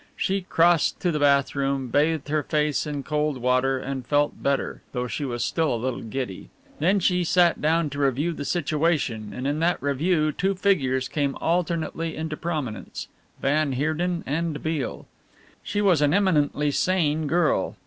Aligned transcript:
She 0.15 0.41
crossed 0.41 0.99
to 1.01 1.11
the 1.11 1.19
bath 1.19 1.53
room, 1.53 1.89
bathed 1.89 2.29
her 2.29 2.41
face 2.41 2.87
in 2.87 3.03
cold 3.03 3.37
water 3.37 3.77
and 3.77 4.03
felt 4.03 4.41
better, 4.41 4.81
though 4.93 5.05
she 5.05 5.23
was 5.25 5.43
still 5.43 5.75
a 5.75 5.77
little 5.77 6.01
giddy. 6.01 6.49
Then 6.79 6.99
she 6.99 7.23
sat 7.23 7.61
down 7.61 7.91
to 7.91 7.99
review 7.99 8.33
the 8.33 8.43
situation, 8.43 9.31
and 9.31 9.45
in 9.45 9.59
that 9.59 9.79
review 9.79 10.31
two 10.31 10.55
figures 10.55 11.07
came 11.07 11.35
alternately 11.39 12.15
into 12.15 12.35
prominence 12.35 13.09
van 13.43 13.73
Heerden 13.73 14.23
and 14.25 14.63
Beale. 14.63 15.05
She 15.61 15.81
was 15.81 16.01
an 16.01 16.15
eminently 16.15 16.71
sane 16.71 17.27
girl. 17.27 17.75